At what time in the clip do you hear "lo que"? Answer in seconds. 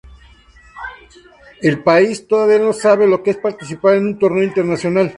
3.05-3.29